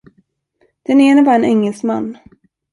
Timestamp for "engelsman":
1.45-2.17